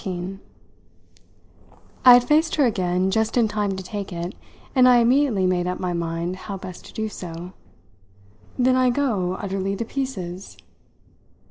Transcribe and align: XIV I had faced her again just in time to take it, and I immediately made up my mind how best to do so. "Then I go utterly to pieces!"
XIV 0.03 0.39
I 2.03 2.13
had 2.15 2.23
faced 2.23 2.55
her 2.55 2.65
again 2.65 3.11
just 3.11 3.37
in 3.37 3.47
time 3.47 3.75
to 3.75 3.83
take 3.83 4.11
it, 4.11 4.33
and 4.73 4.89
I 4.89 4.97
immediately 4.97 5.45
made 5.45 5.67
up 5.67 5.79
my 5.79 5.93
mind 5.93 6.37
how 6.37 6.57
best 6.57 6.85
to 6.87 6.93
do 6.93 7.07
so. 7.07 7.53
"Then 8.57 8.75
I 8.75 8.89
go 8.89 9.33
utterly 9.33 9.75
to 9.75 9.85
pieces!" 9.85 10.57